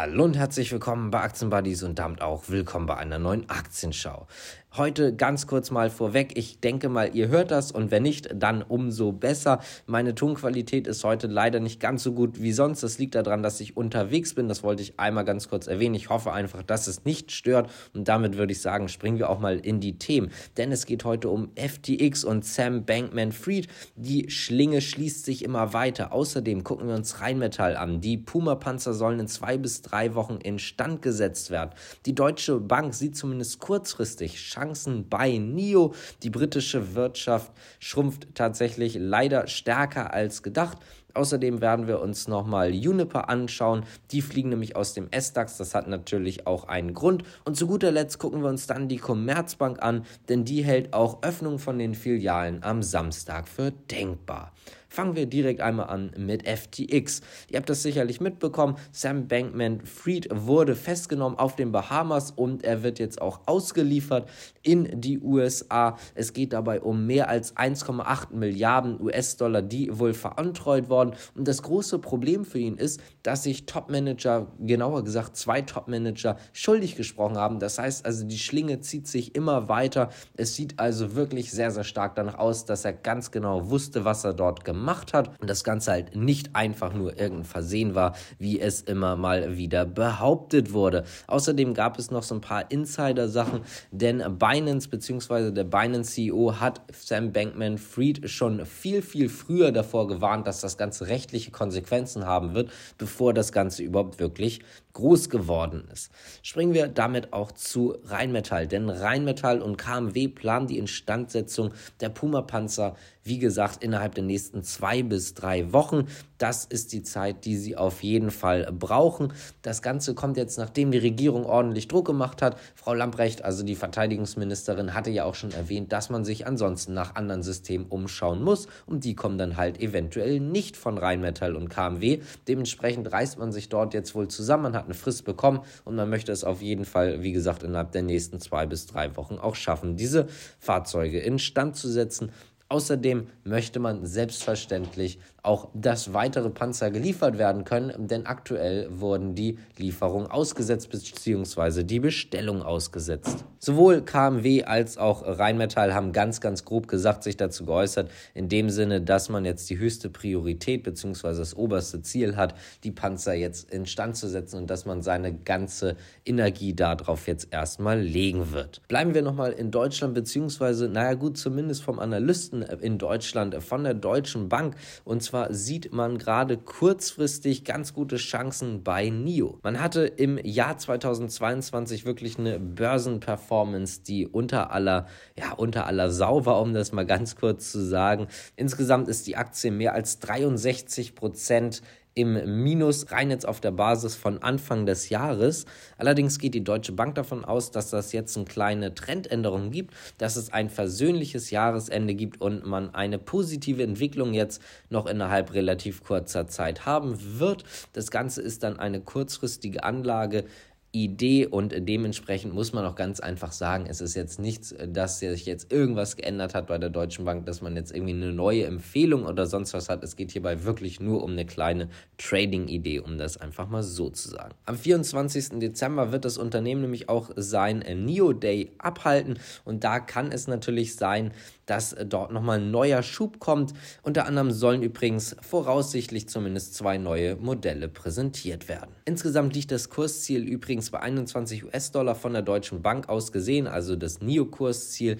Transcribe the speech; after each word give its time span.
Hallo 0.00 0.22
und 0.22 0.36
herzlich 0.36 0.70
willkommen 0.70 1.10
bei 1.10 1.22
Aktienbuddies 1.22 1.82
und 1.82 1.98
damit 1.98 2.22
auch 2.22 2.48
willkommen 2.48 2.86
bei 2.86 2.96
einer 2.98 3.18
neuen 3.18 3.50
Aktienschau. 3.50 4.28
Heute 4.76 5.16
ganz 5.16 5.46
kurz 5.46 5.70
mal 5.70 5.88
vorweg. 5.88 6.36
Ich 6.36 6.60
denke 6.60 6.90
mal, 6.90 7.16
ihr 7.16 7.28
hört 7.28 7.50
das 7.50 7.72
und 7.72 7.90
wenn 7.90 8.02
nicht, 8.02 8.28
dann 8.34 8.62
umso 8.62 9.12
besser. 9.12 9.60
Meine 9.86 10.14
Tonqualität 10.14 10.86
ist 10.86 11.02
heute 11.04 11.26
leider 11.26 11.58
nicht 11.58 11.80
ganz 11.80 12.02
so 12.02 12.12
gut 12.12 12.40
wie 12.40 12.52
sonst. 12.52 12.82
Das 12.82 12.98
liegt 12.98 13.14
daran, 13.14 13.42
dass 13.42 13.60
ich 13.60 13.78
unterwegs 13.78 14.34
bin. 14.34 14.46
Das 14.46 14.62
wollte 14.62 14.82
ich 14.82 15.00
einmal 15.00 15.24
ganz 15.24 15.48
kurz 15.48 15.66
erwähnen. 15.66 15.94
Ich 15.94 16.10
hoffe 16.10 16.32
einfach, 16.32 16.62
dass 16.62 16.86
es 16.86 17.06
nicht 17.06 17.32
stört. 17.32 17.70
Und 17.94 18.08
damit 18.08 18.36
würde 18.36 18.52
ich 18.52 18.60
sagen, 18.60 18.88
springen 18.88 19.18
wir 19.18 19.30
auch 19.30 19.40
mal 19.40 19.58
in 19.58 19.80
die 19.80 19.98
Themen. 19.98 20.30
Denn 20.58 20.70
es 20.70 20.84
geht 20.84 21.04
heute 21.04 21.30
um 21.30 21.50
FTX 21.56 22.22
und 22.22 22.44
Sam 22.44 22.84
Bankman 22.84 23.32
Fried. 23.32 23.68
Die 23.96 24.28
Schlinge 24.30 24.82
schließt 24.82 25.24
sich 25.24 25.44
immer 25.44 25.72
weiter. 25.72 26.12
Außerdem 26.12 26.62
gucken 26.62 26.88
wir 26.88 26.94
uns 26.94 27.22
Rheinmetall 27.22 27.74
an. 27.74 28.02
Die 28.02 28.18
Puma-Panzer 28.18 28.92
sollen 28.92 29.18
in 29.18 29.28
zwei 29.28 29.56
bis 29.56 29.80
drei 29.90 30.14
Wochen 30.14 30.36
instand 30.36 31.02
gesetzt 31.02 31.50
werden. 31.50 31.70
Die 32.06 32.14
Deutsche 32.14 32.60
Bank 32.60 32.94
sieht 32.94 33.16
zumindest 33.16 33.58
kurzfristig 33.58 34.36
Chancen 34.36 35.08
bei 35.08 35.38
NIO. 35.38 35.94
Die 36.22 36.30
britische 36.30 36.94
Wirtschaft 36.94 37.52
schrumpft 37.78 38.34
tatsächlich 38.34 38.96
leider 38.98 39.46
stärker 39.46 40.12
als 40.12 40.42
gedacht. 40.42 40.78
Außerdem 41.14 41.60
werden 41.60 41.86
wir 41.86 42.00
uns 42.00 42.28
nochmal 42.28 42.74
Juniper 42.74 43.28
anschauen. 43.28 43.84
Die 44.10 44.22
fliegen 44.22 44.50
nämlich 44.50 44.76
aus 44.76 44.94
dem 44.94 45.08
S-DAX. 45.10 45.56
Das 45.56 45.74
hat 45.74 45.88
natürlich 45.88 46.46
auch 46.46 46.64
einen 46.68 46.94
Grund. 46.94 47.24
Und 47.44 47.56
zu 47.56 47.66
guter 47.66 47.90
Letzt 47.90 48.18
gucken 48.18 48.42
wir 48.42 48.48
uns 48.48 48.66
dann 48.66 48.88
die 48.88 48.98
Commerzbank 48.98 49.82
an, 49.82 50.04
denn 50.28 50.44
die 50.44 50.62
hält 50.62 50.92
auch 50.92 51.22
Öffnung 51.22 51.58
von 51.58 51.78
den 51.78 51.94
Filialen 51.94 52.62
am 52.62 52.82
Samstag 52.82 53.48
für 53.48 53.70
denkbar. 53.70 54.52
Fangen 54.90 55.16
wir 55.16 55.26
direkt 55.26 55.60
einmal 55.60 55.88
an 55.88 56.12
mit 56.16 56.48
FTX. 56.48 57.20
Ihr 57.50 57.58
habt 57.58 57.68
das 57.68 57.82
sicherlich 57.82 58.22
mitbekommen. 58.22 58.76
Sam 58.90 59.28
Bankman 59.28 59.82
Fried 59.82 60.28
wurde 60.32 60.74
festgenommen 60.74 61.38
auf 61.38 61.56
den 61.56 61.72
Bahamas 61.72 62.30
und 62.30 62.64
er 62.64 62.82
wird 62.82 62.98
jetzt 62.98 63.20
auch 63.20 63.40
ausgeliefert 63.44 64.28
in 64.62 65.00
die 65.00 65.20
USA. 65.20 65.98
Es 66.14 66.32
geht 66.32 66.54
dabei 66.54 66.80
um 66.80 67.06
mehr 67.06 67.28
als 67.28 67.54
1,8 67.54 68.34
Milliarden 68.34 68.98
US-Dollar, 69.00 69.60
die 69.60 69.98
wohl 69.98 70.14
veruntreut 70.14 70.88
worden. 70.98 71.14
Und 71.36 71.46
das 71.46 71.62
große 71.62 71.98
Problem 71.98 72.44
für 72.44 72.58
ihn 72.58 72.76
ist, 72.76 73.00
dass 73.22 73.44
sich 73.44 73.66
Top-Manager, 73.66 74.48
genauer 74.58 75.04
gesagt 75.04 75.36
zwei 75.36 75.62
Top-Manager, 75.62 76.36
schuldig 76.52 76.96
gesprochen 76.96 77.36
haben. 77.36 77.60
Das 77.60 77.78
heißt 77.78 78.04
also, 78.04 78.26
die 78.26 78.38
Schlinge 78.38 78.80
zieht 78.80 79.06
sich 79.06 79.34
immer 79.34 79.68
weiter. 79.68 80.10
Es 80.36 80.54
sieht 80.56 80.78
also 80.78 81.14
wirklich 81.14 81.52
sehr, 81.52 81.70
sehr 81.70 81.84
stark 81.84 82.16
danach 82.16 82.38
aus, 82.38 82.64
dass 82.64 82.84
er 82.84 82.92
ganz 82.92 83.30
genau 83.30 83.70
wusste, 83.70 84.04
was 84.04 84.24
er 84.24 84.34
dort 84.34 84.64
gemacht 84.64 85.12
hat 85.12 85.40
und 85.40 85.48
das 85.48 85.62
Ganze 85.62 85.92
halt 85.92 86.16
nicht 86.16 86.56
einfach 86.56 86.92
nur 86.92 87.18
irgendein 87.18 87.44
Versehen 87.44 87.94
war, 87.94 88.14
wie 88.38 88.60
es 88.60 88.80
immer 88.80 89.16
mal 89.16 89.56
wieder 89.56 89.84
behauptet 89.84 90.72
wurde. 90.72 91.04
Außerdem 91.28 91.74
gab 91.74 91.98
es 91.98 92.10
noch 92.10 92.22
so 92.24 92.34
ein 92.34 92.40
paar 92.40 92.70
Insider-Sachen, 92.70 93.60
denn 93.92 94.22
Binance 94.38 94.88
bzw. 94.88 95.52
der 95.52 95.64
Binance-CEO 95.64 96.60
hat 96.60 96.82
Sam 96.92 97.32
Bankman 97.32 97.78
Fried 97.78 98.28
schon 98.28 98.66
viel, 98.66 99.02
viel 99.02 99.28
früher 99.28 99.72
davor 99.72 100.08
gewarnt, 100.08 100.46
dass 100.46 100.60
das 100.60 100.76
Ganze 100.76 100.87
rechtliche 101.02 101.50
Konsequenzen 101.50 102.26
haben 102.26 102.54
wird, 102.54 102.70
bevor 102.98 103.34
das 103.34 103.52
Ganze 103.52 103.82
überhaupt 103.82 104.18
wirklich 104.18 104.60
groß 104.92 105.30
geworden 105.30 105.88
ist. 105.92 106.10
Springen 106.42 106.74
wir 106.74 106.88
damit 106.88 107.32
auch 107.32 107.52
zu 107.52 107.96
Rheinmetall, 108.04 108.66
denn 108.66 108.90
Rheinmetall 108.90 109.62
und 109.62 109.76
KMW 109.76 110.28
planen 110.28 110.66
die 110.66 110.78
Instandsetzung 110.78 111.72
der 112.00 112.08
Puma-Panzer, 112.08 112.96
wie 113.22 113.38
gesagt, 113.38 113.84
innerhalb 113.84 114.14
der 114.14 114.24
nächsten 114.24 114.62
zwei 114.64 115.02
bis 115.02 115.34
drei 115.34 115.72
Wochen. 115.72 116.06
Das 116.38 116.64
ist 116.64 116.92
die 116.92 117.02
Zeit, 117.02 117.44
die 117.44 117.56
sie 117.56 117.76
auf 117.76 118.02
jeden 118.02 118.30
Fall 118.30 118.72
brauchen. 118.72 119.32
Das 119.62 119.82
Ganze 119.82 120.14
kommt 120.14 120.36
jetzt, 120.36 120.56
nachdem 120.56 120.92
die 120.92 120.98
Regierung 120.98 121.44
ordentlich 121.44 121.88
Druck 121.88 122.06
gemacht 122.06 122.42
hat. 122.42 122.56
Frau 122.76 122.94
Lamprecht, 122.94 123.44
also 123.44 123.64
die 123.64 123.74
Verteidigungsministerin, 123.74 124.94
hatte 124.94 125.10
ja 125.10 125.24
auch 125.24 125.34
schon 125.34 125.50
erwähnt, 125.50 125.92
dass 125.92 126.10
man 126.10 126.24
sich 126.24 126.46
ansonsten 126.46 126.94
nach 126.94 127.16
anderen 127.16 127.42
Systemen 127.42 127.86
umschauen 127.86 128.42
muss. 128.42 128.68
Und 128.86 129.04
die 129.04 129.14
kommen 129.14 129.36
dann 129.36 129.56
halt 129.56 129.80
eventuell 129.80 130.38
nicht 130.38 130.76
von 130.76 130.96
Rheinmetall 130.96 131.56
und 131.56 131.68
KMW. 131.68 132.20
Dementsprechend 132.46 133.10
reißt 133.10 133.38
man 133.38 133.50
sich 133.50 133.68
dort 133.68 133.92
jetzt 133.92 134.14
wohl 134.14 134.28
zusammen, 134.28 134.62
man 134.62 134.76
hat 134.76 134.84
eine 134.84 134.94
Frist 134.94 135.24
bekommen 135.24 135.60
und 135.84 135.96
man 135.96 136.08
möchte 136.08 136.32
es 136.32 136.44
auf 136.44 136.62
jeden 136.62 136.84
Fall, 136.84 137.22
wie 137.22 137.32
gesagt, 137.32 137.62
innerhalb 137.62 137.92
der 137.92 138.02
nächsten 138.02 138.40
zwei 138.40 138.66
bis 138.66 138.86
drei 138.86 139.16
Wochen 139.16 139.38
auch 139.38 139.54
schaffen, 139.54 139.96
diese 139.96 140.26
Fahrzeuge 140.58 141.18
instand 141.18 141.76
zu 141.76 141.88
setzen. 141.88 142.32
Außerdem 142.70 143.28
möchte 143.44 143.80
man 143.80 144.04
selbstverständlich 144.04 145.18
auch, 145.42 145.68
dass 145.72 146.12
weitere 146.12 146.50
Panzer 146.50 146.90
geliefert 146.90 147.38
werden 147.38 147.64
können, 147.64 148.06
denn 148.08 148.26
aktuell 148.26 148.88
wurden 148.90 149.34
die 149.34 149.58
Lieferungen 149.78 150.30
ausgesetzt 150.30 150.90
bzw. 150.90 151.84
die 151.84 152.00
Bestellung 152.00 152.62
ausgesetzt. 152.62 153.44
Sowohl 153.58 154.02
KMW 154.02 154.64
als 154.64 154.98
auch 154.98 155.22
Rheinmetall 155.24 155.94
haben 155.94 156.12
ganz, 156.12 156.42
ganz 156.42 156.66
grob 156.66 156.88
gesagt 156.88 157.22
sich 157.22 157.38
dazu 157.38 157.64
geäußert, 157.64 158.10
in 158.34 158.50
dem 158.50 158.68
Sinne, 158.68 159.00
dass 159.00 159.30
man 159.30 159.46
jetzt 159.46 159.70
die 159.70 159.78
höchste 159.78 160.10
Priorität 160.10 160.82
bzw. 160.82 161.38
das 161.38 161.56
oberste 161.56 162.02
Ziel 162.02 162.36
hat, 162.36 162.54
die 162.84 162.90
Panzer 162.90 163.32
jetzt 163.32 163.70
instand 163.70 164.16
zu 164.16 164.28
setzen 164.28 164.58
und 164.58 164.68
dass 164.68 164.84
man 164.84 165.00
seine 165.00 165.32
ganze 165.32 165.96
Energie 166.26 166.74
darauf 166.74 167.26
jetzt 167.26 167.48
erstmal 167.50 167.98
legen 167.98 168.52
wird. 168.52 168.82
Bleiben 168.88 169.14
wir 169.14 169.22
nochmal 169.22 169.52
in 169.52 169.70
Deutschland 169.70 170.12
bzw. 170.12 170.88
naja 170.88 171.14
gut, 171.14 171.38
zumindest 171.38 171.82
vom 171.82 171.98
Analysten 171.98 172.57
in 172.62 172.98
Deutschland 172.98 173.62
von 173.62 173.84
der 173.84 173.94
Deutschen 173.94 174.48
Bank 174.48 174.76
und 175.04 175.22
zwar 175.22 175.52
sieht 175.52 175.92
man 175.92 176.18
gerade 176.18 176.56
kurzfristig 176.56 177.64
ganz 177.64 177.94
gute 177.94 178.16
Chancen 178.16 178.82
bei 178.82 179.08
NIO. 179.08 179.58
Man 179.62 179.80
hatte 179.80 180.06
im 180.06 180.38
Jahr 180.42 180.78
2022 180.78 182.04
wirklich 182.04 182.38
eine 182.38 182.58
Börsenperformance, 182.58 184.02
die 184.02 184.26
unter 184.26 184.70
aller, 184.70 185.06
ja, 185.38 185.52
unter 185.52 185.86
aller 185.86 186.10
Sau 186.10 186.46
war, 186.46 186.60
um 186.60 186.74
das 186.74 186.92
mal 186.92 187.06
ganz 187.06 187.36
kurz 187.36 187.70
zu 187.72 187.80
sagen. 187.84 188.28
Insgesamt 188.56 189.08
ist 189.08 189.26
die 189.26 189.36
Aktie 189.36 189.70
mehr 189.70 189.94
als 189.94 190.18
63 190.20 191.14
Prozent 191.14 191.82
im 192.18 192.64
Minus 192.64 193.12
rein 193.12 193.30
jetzt 193.30 193.46
auf 193.46 193.60
der 193.60 193.70
Basis 193.70 194.16
von 194.16 194.42
Anfang 194.42 194.86
des 194.86 195.08
Jahres. 195.08 195.66
Allerdings 195.98 196.40
geht 196.40 196.52
die 196.52 196.64
Deutsche 196.64 196.90
Bank 196.90 197.14
davon 197.14 197.44
aus, 197.44 197.70
dass 197.70 197.90
das 197.90 198.12
jetzt 198.12 198.36
eine 198.36 198.44
kleine 198.44 198.92
Trendänderung 198.92 199.70
gibt, 199.70 199.94
dass 200.18 200.34
es 200.34 200.52
ein 200.52 200.68
versöhnliches 200.68 201.52
Jahresende 201.52 202.16
gibt 202.16 202.40
und 202.40 202.66
man 202.66 202.92
eine 202.92 203.20
positive 203.20 203.84
Entwicklung 203.84 204.34
jetzt 204.34 204.60
noch 204.90 205.06
innerhalb 205.06 205.54
relativ 205.54 206.02
kurzer 206.02 206.48
Zeit 206.48 206.86
haben 206.86 207.38
wird. 207.38 207.62
Das 207.92 208.10
Ganze 208.10 208.42
ist 208.42 208.64
dann 208.64 208.80
eine 208.80 209.00
kurzfristige 209.00 209.84
Anlage, 209.84 210.44
Idee 210.92 211.46
und 211.46 211.74
dementsprechend 211.76 212.54
muss 212.54 212.72
man 212.72 212.86
auch 212.86 212.94
ganz 212.94 213.20
einfach 213.20 213.52
sagen, 213.52 213.86
es 213.88 214.00
ist 214.00 214.14
jetzt 214.14 214.40
nichts, 214.40 214.74
dass 214.88 215.18
sich 215.18 215.44
jetzt 215.44 215.70
irgendwas 215.70 216.16
geändert 216.16 216.54
hat 216.54 216.66
bei 216.66 216.78
der 216.78 216.88
Deutschen 216.88 217.26
Bank, 217.26 217.44
dass 217.44 217.60
man 217.60 217.76
jetzt 217.76 217.94
irgendwie 217.94 218.14
eine 218.14 218.32
neue 218.32 218.64
Empfehlung 218.64 219.26
oder 219.26 219.46
sonst 219.46 219.74
was 219.74 219.90
hat. 219.90 220.02
Es 220.02 220.16
geht 220.16 220.30
hierbei 220.30 220.64
wirklich 220.64 220.98
nur 220.98 221.22
um 221.22 221.32
eine 221.32 221.44
kleine 221.44 221.90
Trading-Idee, 222.16 223.00
um 223.00 223.18
das 223.18 223.36
einfach 223.36 223.68
mal 223.68 223.82
so 223.82 224.08
zu 224.08 224.30
sagen. 224.30 224.54
Am 224.64 224.78
24. 224.78 225.58
Dezember 225.58 226.10
wird 226.10 226.24
das 226.24 226.38
Unternehmen 226.38 226.80
nämlich 226.80 227.10
auch 227.10 227.30
sein 227.36 227.84
Neo 228.04 228.32
Day 228.32 228.72
abhalten 228.78 229.38
und 229.66 229.84
da 229.84 230.00
kann 230.00 230.32
es 230.32 230.48
natürlich 230.48 230.96
sein, 230.96 231.32
dass 231.66 231.94
dort 232.06 232.32
nochmal 232.32 232.60
ein 232.60 232.70
neuer 232.70 233.02
Schub 233.02 233.40
kommt. 233.40 233.74
Unter 234.02 234.24
anderem 234.24 234.50
sollen 234.50 234.82
übrigens 234.82 235.36
voraussichtlich 235.42 236.28
zumindest 236.28 236.74
zwei 236.74 236.96
neue 236.96 237.36
Modelle 237.36 237.88
präsentiert 237.88 238.68
werden. 238.68 238.92
Insgesamt 239.04 239.54
liegt 239.54 239.70
das 239.70 239.90
Kursziel 239.90 240.44
übrigens 240.44 240.77
bei 240.90 241.00
21 241.00 241.64
US-Dollar 241.64 242.14
von 242.14 242.32
der 242.32 242.42
Deutschen 242.42 242.82
Bank 242.82 243.08
aus 243.08 243.32
gesehen, 243.32 243.66
also 243.66 243.96
das 243.96 244.20
NIO-Kursziel 244.20 245.18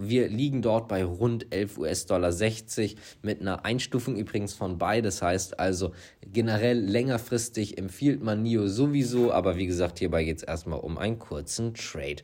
wir 0.00 0.28
liegen 0.28 0.62
dort 0.62 0.88
bei 0.88 1.04
rund 1.04 1.52
11 1.52 1.78
US-Dollar 1.78 2.32
60 2.32 2.96
mit 3.22 3.40
einer 3.40 3.64
Einstufung 3.64 4.16
übrigens 4.16 4.54
von 4.54 4.78
bei. 4.78 5.00
Das 5.00 5.22
heißt 5.22 5.58
also 5.58 5.92
generell 6.22 6.78
längerfristig 6.78 7.78
empfiehlt 7.78 8.22
man 8.22 8.42
NIO 8.42 8.68
sowieso, 8.68 9.32
aber 9.32 9.56
wie 9.56 9.66
gesagt, 9.66 9.98
hierbei 9.98 10.24
geht 10.24 10.38
es 10.38 10.42
erstmal 10.42 10.80
um 10.80 10.98
einen 10.98 11.18
kurzen 11.18 11.74
Trade. 11.74 12.22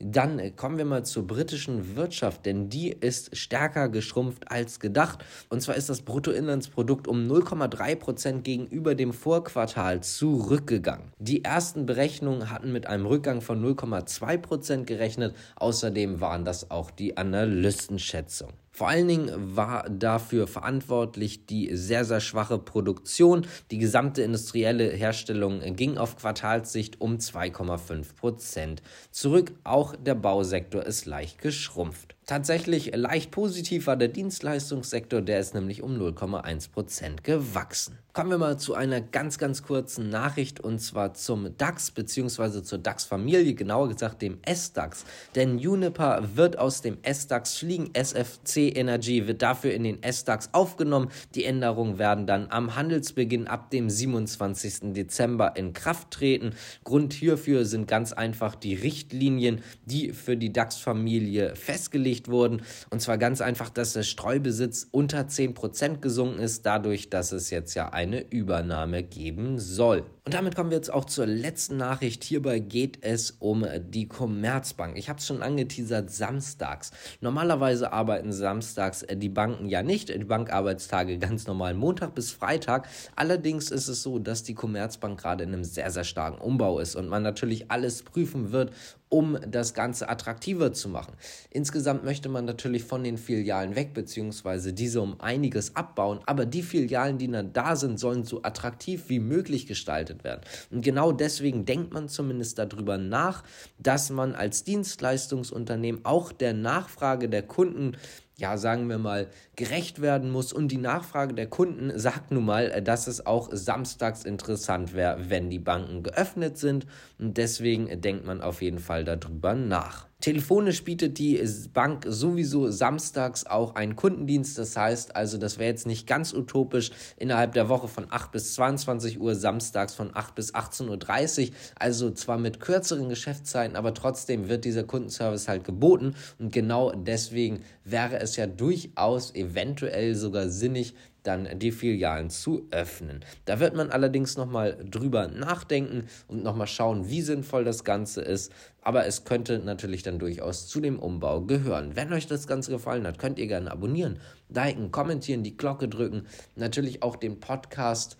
Dann 0.00 0.38
äh, 0.38 0.50
kommen 0.50 0.78
wir 0.78 0.84
mal 0.84 1.04
zur 1.04 1.26
britischen 1.26 1.96
Wirtschaft, 1.96 2.46
denn 2.46 2.68
die 2.68 2.90
ist 2.90 3.36
stärker 3.36 3.88
geschrumpft 3.88 4.50
als 4.50 4.80
gedacht. 4.80 5.24
Und 5.48 5.60
zwar 5.60 5.74
ist 5.74 5.88
das 5.88 6.02
Bruttoinlandsprodukt 6.02 7.08
um 7.08 7.26
0,3 7.26 7.96
Prozent 7.96 8.44
gegenüber 8.44 8.94
dem 8.94 9.12
Vorquartal 9.12 10.02
zurückgegangen. 10.02 11.12
Die 11.18 11.44
ersten 11.44 11.86
Berechnungen 11.86 12.50
hatten 12.50 12.72
mit 12.72 12.86
einem 12.86 13.06
Rückgang 13.06 13.40
von 13.40 13.64
0,2 13.64 14.38
Prozent 14.38 14.86
gerechnet. 14.86 15.34
Außerdem 15.56 16.20
waren 16.20 16.44
das 16.44 16.70
auch 16.70 16.90
die 16.90 17.16
Analystenschätzungen. 17.16 18.54
Vor 18.78 18.86
allen 18.86 19.08
Dingen 19.08 19.56
war 19.56 19.90
dafür 19.90 20.46
verantwortlich 20.46 21.46
die 21.46 21.74
sehr, 21.74 22.04
sehr 22.04 22.20
schwache 22.20 22.60
Produktion. 22.60 23.44
Die 23.72 23.78
gesamte 23.78 24.22
industrielle 24.22 24.88
Herstellung 24.90 25.74
ging 25.74 25.98
auf 25.98 26.16
Quartalssicht 26.16 27.00
um 27.00 27.16
2,5 27.16 28.14
Prozent 28.14 28.82
zurück. 29.10 29.50
Auch 29.64 29.96
der 29.96 30.14
Bausektor 30.14 30.86
ist 30.86 31.06
leicht 31.06 31.40
geschrumpft. 31.40 32.14
Tatsächlich 32.28 32.94
leicht 32.94 33.30
positiv 33.30 33.86
war 33.86 33.96
der 33.96 34.08
Dienstleistungssektor, 34.08 35.22
der 35.22 35.40
ist 35.40 35.54
nämlich 35.54 35.82
um 35.82 35.98
0,1 35.98 36.70
Prozent 36.70 37.24
gewachsen. 37.24 37.96
Kommen 38.12 38.30
wir 38.30 38.38
mal 38.38 38.58
zu 38.58 38.74
einer 38.74 39.00
ganz, 39.00 39.38
ganz 39.38 39.62
kurzen 39.62 40.10
Nachricht 40.10 40.60
und 40.60 40.80
zwar 40.80 41.14
zum 41.14 41.56
DAX 41.56 41.90
bzw. 41.90 42.62
zur 42.62 42.78
DAX-Familie, 42.78 43.54
genauer 43.54 43.88
gesagt 43.88 44.20
dem 44.20 44.40
S-DAX. 44.44 45.04
Denn 45.36 45.58
Juniper 45.58 46.22
wird 46.34 46.58
aus 46.58 46.82
dem 46.82 46.98
S-DAX 47.00 47.56
fliegen, 47.56 47.94
SFC 47.94 48.76
Energy 48.76 49.26
wird 49.26 49.40
dafür 49.40 49.72
in 49.72 49.84
den 49.84 50.02
S-DAX 50.02 50.50
aufgenommen. 50.52 51.10
Die 51.34 51.44
Änderungen 51.44 51.98
werden 51.98 52.26
dann 52.26 52.48
am 52.50 52.74
Handelsbeginn 52.74 53.46
ab 53.46 53.70
dem 53.70 53.88
27. 53.88 54.92
Dezember 54.92 55.56
in 55.56 55.72
Kraft 55.72 56.10
treten. 56.10 56.54
Grund 56.84 57.14
hierfür 57.14 57.64
sind 57.64 57.86
ganz 57.86 58.12
einfach 58.12 58.54
die 58.54 58.74
Richtlinien, 58.74 59.62
die 59.86 60.12
für 60.12 60.36
die 60.36 60.52
DAX-Familie 60.52 61.54
festgelegt 61.54 62.17
wurden. 62.26 62.62
Und 62.90 63.00
zwar 63.00 63.16
ganz 63.16 63.40
einfach, 63.40 63.70
dass 63.70 63.92
der 63.92 64.02
Streubesitz 64.02 64.88
unter 64.90 65.20
10% 65.20 65.98
gesunken 65.98 66.40
ist, 66.40 66.66
dadurch, 66.66 67.10
dass 67.10 67.30
es 67.30 67.50
jetzt 67.50 67.74
ja 67.74 67.90
ein 67.90 68.08
eine 68.08 68.20
Übernahme 68.30 69.02
geben 69.02 69.58
soll. 69.58 70.04
Und 70.28 70.34
damit 70.34 70.54
kommen 70.54 70.68
wir 70.68 70.76
jetzt 70.76 70.92
auch 70.92 71.06
zur 71.06 71.24
letzten 71.24 71.78
Nachricht. 71.78 72.22
Hierbei 72.22 72.58
geht 72.58 72.98
es 73.00 73.30
um 73.38 73.64
die 73.80 74.08
Commerzbank. 74.08 74.98
Ich 74.98 75.08
habe 75.08 75.20
es 75.20 75.26
schon 75.26 75.40
angeteasert, 75.40 76.10
samstags. 76.10 76.90
Normalerweise 77.22 77.94
arbeiten 77.94 78.30
samstags 78.30 79.06
die 79.10 79.30
Banken 79.30 79.70
ja 79.70 79.82
nicht. 79.82 80.10
Die 80.10 80.24
Bankarbeitstage 80.24 81.16
ganz 81.16 81.46
normal 81.46 81.72
Montag 81.72 82.14
bis 82.14 82.30
Freitag. 82.30 82.88
Allerdings 83.16 83.70
ist 83.70 83.88
es 83.88 84.02
so, 84.02 84.18
dass 84.18 84.42
die 84.42 84.52
Commerzbank 84.52 85.18
gerade 85.18 85.44
in 85.44 85.54
einem 85.54 85.64
sehr, 85.64 85.90
sehr 85.90 86.04
starken 86.04 86.42
Umbau 86.42 86.78
ist 86.78 86.94
und 86.94 87.08
man 87.08 87.22
natürlich 87.22 87.70
alles 87.70 88.02
prüfen 88.02 88.52
wird, 88.52 88.74
um 89.08 89.38
das 89.46 89.74
Ganze 89.74 90.08
attraktiver 90.08 90.72
zu 90.72 90.88
machen. 90.88 91.14
Insgesamt 91.50 92.04
möchte 92.04 92.28
man 92.28 92.44
natürlich 92.44 92.84
von 92.84 93.04
den 93.04 93.18
Filialen 93.18 93.74
weg, 93.74 93.94
beziehungsweise 93.94 94.72
diese 94.72 95.00
um 95.00 95.20
einiges 95.20 95.76
abbauen, 95.76 96.20
aber 96.26 96.46
die 96.46 96.62
Filialen, 96.62 97.18
die 97.18 97.30
dann 97.30 97.52
da 97.52 97.76
sind, 97.76 97.98
sollen 97.98 98.24
so 98.24 98.42
attraktiv 98.42 99.04
wie 99.08 99.20
möglich 99.20 99.66
gestaltet 99.66 100.17
werden. 100.24 100.40
Und 100.70 100.82
genau 100.82 101.12
deswegen 101.12 101.64
denkt 101.64 101.92
man 101.92 102.08
zumindest 102.08 102.58
darüber 102.58 102.98
nach, 102.98 103.44
dass 103.78 104.10
man 104.10 104.34
als 104.34 104.64
Dienstleistungsunternehmen 104.64 106.04
auch 106.04 106.32
der 106.32 106.54
Nachfrage 106.54 107.28
der 107.28 107.42
Kunden 107.42 107.96
ja, 108.38 108.56
sagen 108.56 108.88
wir 108.88 108.98
mal, 108.98 109.28
gerecht 109.56 110.00
werden 110.00 110.30
muss. 110.30 110.52
Und 110.52 110.68
die 110.68 110.78
Nachfrage 110.78 111.34
der 111.34 111.48
Kunden 111.48 111.98
sagt 111.98 112.30
nun 112.30 112.44
mal, 112.44 112.70
äh, 112.70 112.82
dass 112.82 113.06
es 113.08 113.26
auch 113.26 113.48
samstags 113.52 114.24
interessant 114.24 114.94
wäre, 114.94 115.28
wenn 115.28 115.50
die 115.50 115.58
Banken 115.58 116.02
geöffnet 116.02 116.56
sind. 116.56 116.86
Und 117.18 117.36
deswegen 117.36 118.00
denkt 118.00 118.24
man 118.24 118.40
auf 118.40 118.62
jeden 118.62 118.78
Fall 118.78 119.04
darüber 119.04 119.54
nach. 119.54 120.08
Telefonisch 120.20 120.82
bietet 120.82 121.18
die 121.18 121.40
Bank 121.72 122.04
sowieso 122.08 122.72
samstags 122.72 123.46
auch 123.46 123.76
einen 123.76 123.94
Kundendienst. 123.94 124.58
Das 124.58 124.76
heißt 124.76 125.14
also, 125.14 125.38
das 125.38 125.58
wäre 125.58 125.70
jetzt 125.70 125.86
nicht 125.86 126.08
ganz 126.08 126.34
utopisch, 126.34 126.90
innerhalb 127.18 127.52
der 127.52 127.68
Woche 127.68 127.86
von 127.86 128.06
8 128.10 128.32
bis 128.32 128.54
22 128.54 129.20
Uhr, 129.20 129.36
samstags 129.36 129.94
von 129.94 130.10
8 130.12 130.34
bis 130.34 130.52
18.30 130.52 131.50
Uhr. 131.50 131.54
Also 131.78 132.10
zwar 132.10 132.36
mit 132.36 132.58
kürzeren 132.58 133.08
Geschäftszeiten, 133.08 133.76
aber 133.76 133.94
trotzdem 133.94 134.48
wird 134.48 134.64
dieser 134.64 134.82
Kundenservice 134.82 135.46
halt 135.46 135.62
geboten. 135.62 136.16
Und 136.40 136.52
genau 136.52 136.90
deswegen 136.90 137.62
wäre 137.84 138.18
es 138.18 138.27
ja 138.36 138.46
durchaus 138.46 139.34
eventuell 139.34 140.14
sogar 140.14 140.48
sinnig, 140.48 140.94
dann 141.22 141.58
die 141.58 141.72
Filialen 141.72 142.30
zu 142.30 142.66
öffnen. 142.70 143.24
Da 143.44 143.60
wird 143.60 143.74
man 143.74 143.90
allerdings 143.90 144.36
nochmal 144.36 144.78
drüber 144.88 145.28
nachdenken 145.28 146.04
und 146.26 146.42
nochmal 146.42 146.66
schauen, 146.66 147.10
wie 147.10 147.20
sinnvoll 147.20 147.64
das 147.64 147.84
Ganze 147.84 148.22
ist. 148.22 148.52
Aber 148.80 149.04
es 149.06 149.24
könnte 149.24 149.58
natürlich 149.58 150.02
dann 150.02 150.18
durchaus 150.18 150.68
zu 150.68 150.80
dem 150.80 150.98
Umbau 150.98 151.42
gehören. 151.42 151.96
Wenn 151.96 152.12
euch 152.12 152.26
das 152.26 152.46
Ganze 152.46 152.70
gefallen 152.70 153.06
hat, 153.06 153.18
könnt 153.18 153.38
ihr 153.38 153.46
gerne 153.46 153.70
abonnieren, 153.70 154.18
liken, 154.48 154.90
kommentieren, 154.90 155.42
die 155.42 155.56
Glocke 155.56 155.88
drücken, 155.88 156.26
natürlich 156.56 157.02
auch 157.02 157.16
den 157.16 157.40
Podcast 157.40 158.16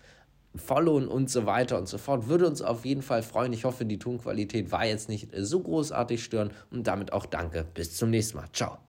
followen 0.55 1.07
und 1.07 1.29
so 1.29 1.45
weiter 1.45 1.77
und 1.77 1.87
so 1.87 1.97
fort. 1.97 2.27
Würde 2.27 2.47
uns 2.47 2.61
auf 2.61 2.85
jeden 2.85 3.01
Fall 3.01 3.23
freuen. 3.23 3.53
Ich 3.53 3.65
hoffe, 3.65 3.85
die 3.85 3.99
Tonqualität 3.99 4.71
war 4.71 4.85
jetzt 4.85 5.09
nicht 5.09 5.29
so 5.35 5.59
großartig 5.61 6.23
stören 6.23 6.51
und 6.71 6.87
damit 6.87 7.13
auch 7.13 7.25
danke. 7.25 7.65
Bis 7.73 7.95
zum 7.95 8.09
nächsten 8.09 8.37
Mal. 8.37 8.49
Ciao. 8.51 8.88